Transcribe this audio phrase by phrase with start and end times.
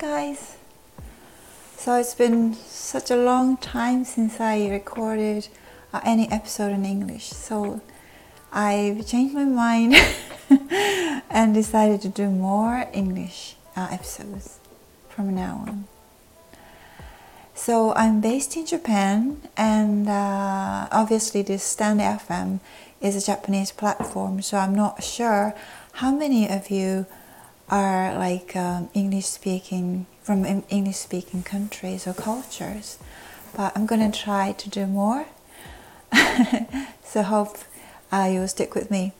[0.00, 0.56] guys.
[1.76, 5.48] So it's been such a long time since I recorded
[5.92, 7.28] uh, any episode in English.
[7.28, 7.82] So
[8.50, 9.94] I've changed my mind
[11.30, 14.58] and decided to do more English uh, episodes
[15.10, 15.84] from now on.
[17.54, 22.60] So I'm based in Japan, and uh, obviously this Stand FM
[23.02, 24.40] is a Japanese platform.
[24.40, 25.54] So I'm not sure
[26.00, 27.04] how many of you
[27.70, 32.98] are like um, English speaking from English speaking countries or cultures,
[33.56, 35.26] but I'm gonna try to do more.
[37.04, 37.58] so hope
[38.12, 39.12] uh, you'll stick with me.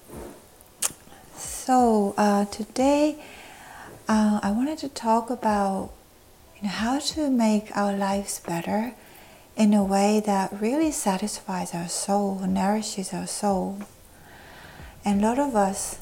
[1.36, 3.22] So uh, today
[4.08, 5.90] uh, I wanted to talk about
[6.56, 8.94] you know, how to make our lives better
[9.56, 13.78] in a way that really satisfies our soul, nourishes our soul.
[15.04, 15.98] And a lot of us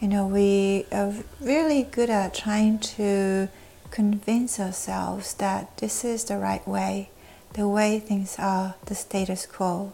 [0.00, 3.48] you know, we are really good at trying to
[3.90, 7.10] convince ourselves that this is the right way,
[7.52, 9.92] the way things are, the status quo.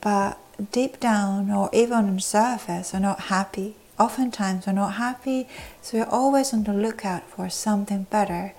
[0.00, 0.38] But
[0.70, 3.74] deep down, or even on the surface, we're not happy.
[3.98, 5.48] Oftentimes, we're not happy,
[5.82, 8.54] so we're always on the lookout for something better,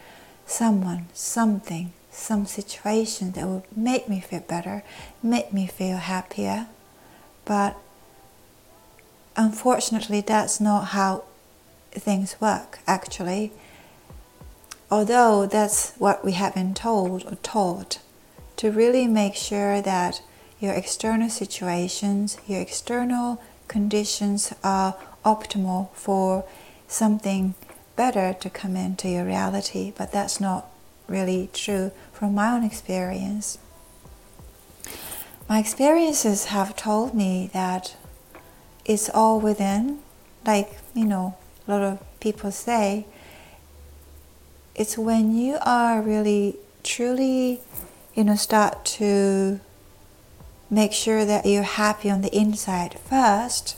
[0.45, 4.83] someone, something, some situation that will make me feel better,
[5.23, 6.67] make me feel happier.
[7.45, 7.77] But
[9.39, 11.23] unfortunately, that's not how
[11.91, 13.51] things work, actually.
[14.91, 17.99] Although that's what we have been told or taught,
[18.57, 20.21] to really make sure that
[20.59, 26.43] your external situations, your external conditions are optimal for
[26.89, 27.53] something
[27.95, 30.65] better to come into your reality, but that's not
[31.07, 33.57] really true from my own experience.
[35.47, 37.95] My experiences have told me that
[38.89, 39.99] it's all within.
[40.45, 41.37] Like, you know,
[41.67, 43.05] a lot of people say,
[44.75, 47.61] it's when you are really, truly,
[48.15, 49.59] you know, start to
[50.71, 53.77] make sure that you're happy on the inside first,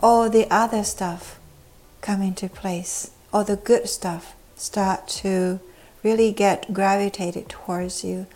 [0.00, 1.38] all the other stuff
[2.02, 5.58] come into place, all the good stuff start to
[6.02, 8.26] really get gravitated towards you.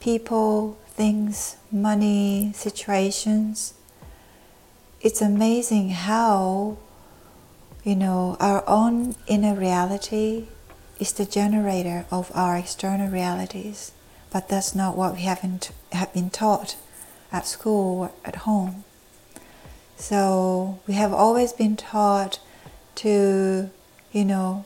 [0.00, 3.74] People, things, money, situations,
[5.06, 6.76] it's amazing how,
[7.84, 10.48] you know, our own inner reality
[10.98, 13.92] is the generator of our external realities.
[14.32, 16.74] But that's not what we haven't have been taught
[17.30, 18.82] at school or at home.
[19.96, 22.40] So we have always been taught
[22.96, 23.70] to,
[24.10, 24.64] you know,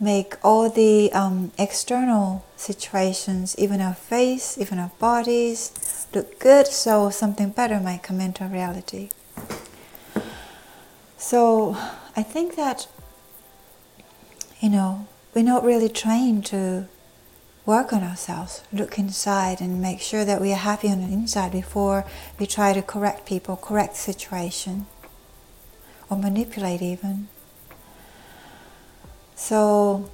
[0.00, 5.72] make all the um, external situations, even our face, even our bodies,
[6.14, 9.10] look good so something better might come into reality.
[11.18, 11.76] So
[12.16, 12.88] I think that,
[14.60, 16.88] you know, we're not really trained to
[17.64, 21.50] work on ourselves, look inside and make sure that we are happy on the inside
[21.50, 22.04] before
[22.38, 24.86] we try to correct people, correct situation,
[26.08, 27.28] or manipulate even.
[29.34, 30.08] So,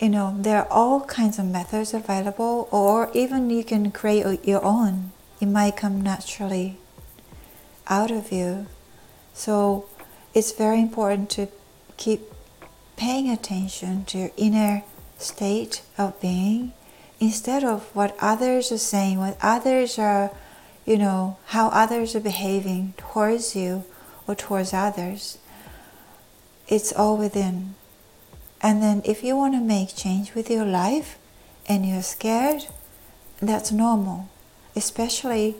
[0.00, 4.64] you know, there are all kinds of methods available, or even you can create your
[4.64, 5.12] own.
[5.40, 6.78] It might come naturally
[7.86, 8.66] out of you.
[9.34, 9.86] So,
[10.32, 11.48] it's very important to
[11.96, 12.22] keep
[12.96, 14.84] paying attention to your inner
[15.18, 16.72] state of being
[17.18, 20.30] instead of what others are saying, what others are,
[20.86, 23.84] you know, how others are behaving towards you
[24.26, 25.36] or towards others.
[26.68, 27.74] It's all within.
[28.62, 31.18] And then if you want to make change with your life
[31.66, 32.66] and you're scared,
[33.40, 34.28] that's normal,
[34.76, 35.56] especially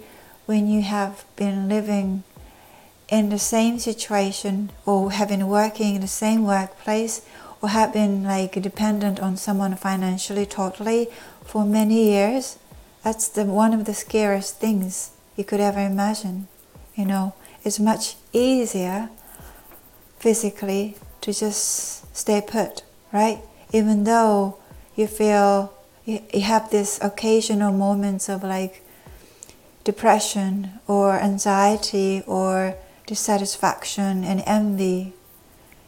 [0.47, 2.25] when you have been living
[3.09, 7.23] in the same situation or have been working in the same workplace
[7.63, 11.09] or have been like dependent on someone financially totally
[11.45, 12.59] for many years
[13.03, 16.47] that's the one of the scariest things you could ever imagine
[17.01, 17.35] you know.
[17.65, 19.11] It's much easier
[20.19, 23.43] physically to just stay put right
[23.73, 24.59] even though
[24.97, 25.73] you feel
[26.05, 28.83] you, have this occasional moments of like
[29.85, 32.75] depression or anxiety or
[33.07, 35.13] dissatisfaction and envy,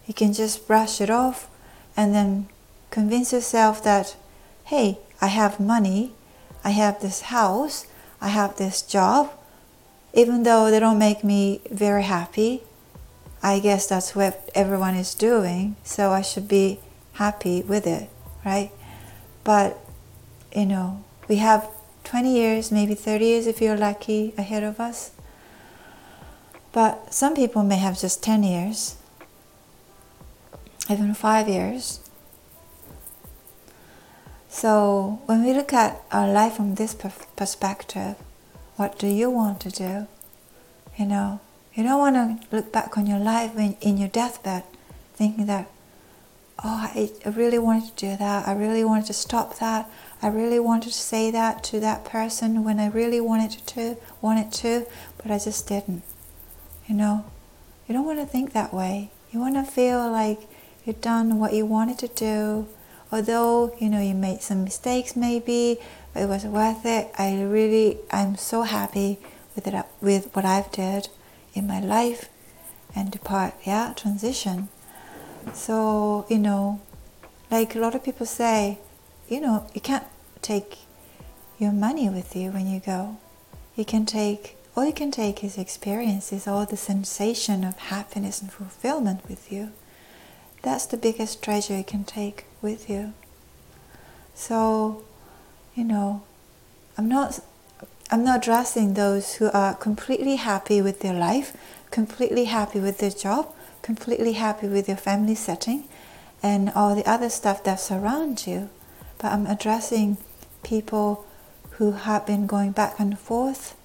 [0.06, 1.48] you can just brush it off
[1.96, 2.48] and then
[2.90, 4.16] convince yourself that,
[4.64, 6.12] hey, I have money,
[6.64, 7.86] I have this house,
[8.20, 9.32] I have this job.
[10.14, 12.62] Even though they don't make me very happy,
[13.42, 16.78] I guess that's what everyone is doing, so I should be
[17.12, 18.08] happy with it,
[18.44, 18.70] right?
[19.44, 19.78] But,
[20.54, 21.68] you know, we have
[22.04, 25.12] 20 years, maybe 30 years if you're lucky, ahead of us.
[26.72, 28.96] But some people may have just 10 years.
[30.90, 32.00] even five years.
[34.48, 38.16] So when we look at our life from this perspective,
[38.76, 40.06] what do you want to do?
[40.98, 41.40] You know,
[41.74, 44.64] you don't want to look back on your life when in your deathbed,
[45.14, 45.70] thinking that,
[46.64, 48.46] oh, I, really wanted to do that.
[48.46, 49.90] I really wanted to stop that.
[50.20, 54.52] I really wanted to say that to that person when I really wanted to, wanted
[54.52, 54.86] to,
[55.18, 56.02] but I just didn't.
[56.86, 57.24] You know,
[57.86, 59.10] you don't want to think that way.
[59.32, 60.40] You want to feel like
[60.84, 62.68] you've done what you wanted to do,
[63.10, 65.78] although you know you made some mistakes maybe,
[66.12, 67.10] but it was worth it.
[67.18, 69.18] I really, I'm so happy
[69.54, 71.08] with it, with what I've did
[71.54, 72.28] in my life,
[72.94, 73.54] and depart.
[73.64, 74.68] Yeah, transition.
[75.52, 76.80] So you know,
[77.50, 78.78] like a lot of people say,
[79.28, 80.06] you know, you can't
[80.40, 80.78] take
[81.58, 83.18] your money with you when you go.
[83.76, 88.50] You can take all you can take is experiences, all the sensation of happiness and
[88.50, 89.72] fulfillment with you.
[90.62, 93.12] That's the biggest treasure you can take with you.
[94.34, 95.04] So,
[95.74, 96.22] you know,
[96.96, 97.40] I'm not
[98.10, 101.56] I'm not addressing those who are completely happy with their life,
[101.90, 103.52] completely happy with their job,
[103.82, 105.88] completely happy with your family setting,
[106.42, 108.70] and all the other stuff that surrounds you.
[109.18, 110.16] But I'm addressing
[110.62, 111.26] people
[111.72, 113.76] who have been going back and forth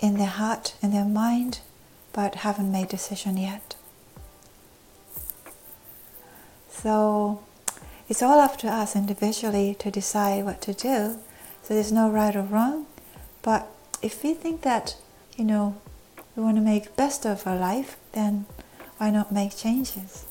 [0.00, 1.60] in their heart, in their mind,
[2.12, 3.74] but haven't made decision yet.
[6.68, 7.42] So
[8.08, 11.18] it's all up to us individually to decide what to do.
[11.62, 12.86] So there's no right or wrong.
[13.42, 13.66] But
[14.02, 14.96] if we think that,
[15.36, 15.80] you know,
[16.36, 18.46] we want to make best of our life, then
[18.98, 20.24] why not make changes?